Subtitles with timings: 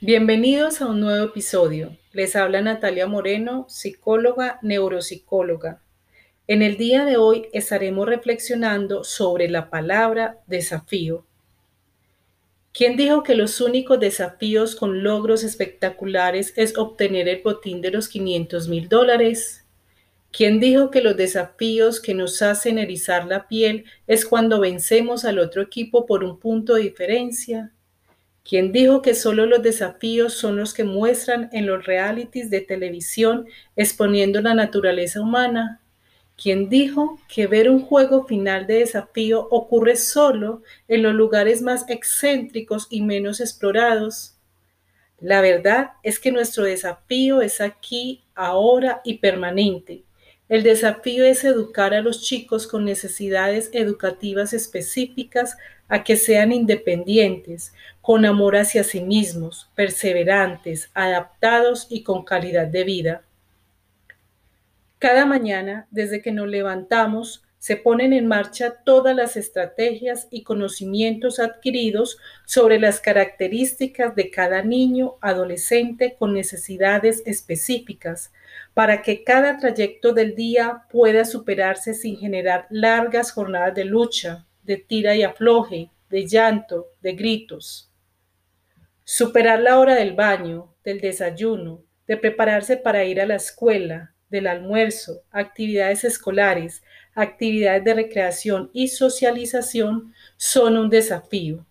[0.00, 1.96] Bienvenidos a un nuevo episodio.
[2.12, 5.82] Les habla Natalia Moreno, psicóloga, neuropsicóloga.
[6.46, 11.26] En el día de hoy estaremos reflexionando sobre la palabra desafío.
[12.72, 18.08] ¿Quién dijo que los únicos desafíos con logros espectaculares es obtener el botín de los
[18.08, 19.64] 500 mil dólares?
[20.30, 25.40] ¿Quién dijo que los desafíos que nos hacen erizar la piel es cuando vencemos al
[25.40, 27.72] otro equipo por un punto de diferencia?
[28.48, 33.46] ¿Quién dijo que solo los desafíos son los que muestran en los realities de televisión
[33.76, 35.82] exponiendo la naturaleza humana?
[36.34, 41.84] ¿Quién dijo que ver un juego final de desafío ocurre solo en los lugares más
[41.90, 44.38] excéntricos y menos explorados?
[45.20, 50.04] La verdad es que nuestro desafío es aquí, ahora y permanente.
[50.48, 55.56] El desafío es educar a los chicos con necesidades educativas específicas
[55.88, 62.84] a que sean independientes, con amor hacia sí mismos, perseverantes, adaptados y con calidad de
[62.84, 63.22] vida.
[64.98, 71.40] Cada mañana, desde que nos levantamos, se ponen en marcha todas las estrategias y conocimientos
[71.40, 78.32] adquiridos sobre las características de cada niño, adolescente con necesidades específicas,
[78.74, 84.76] para que cada trayecto del día pueda superarse sin generar largas jornadas de lucha, de
[84.76, 87.90] tira y afloje, de llanto, de gritos.
[89.02, 94.46] Superar la hora del baño, del desayuno, de prepararse para ir a la escuela, del
[94.46, 96.82] almuerzo, actividades escolares,
[97.14, 101.66] actividades de recreación y socialización son un desafío,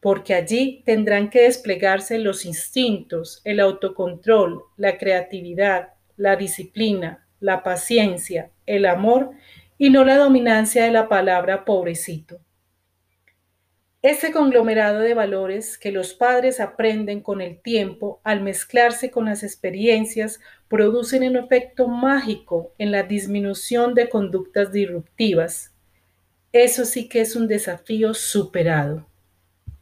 [0.00, 8.50] porque allí tendrán que desplegarse los instintos, el autocontrol, la creatividad, la disciplina, la paciencia,
[8.66, 9.30] el amor
[9.78, 12.40] y no la dominancia de la palabra pobrecito.
[14.04, 19.42] Ese conglomerado de valores que los padres aprenden con el tiempo al mezclarse con las
[19.42, 25.72] experiencias producen un efecto mágico en la disminución de conductas disruptivas.
[26.52, 29.06] Eso sí que es un desafío superado.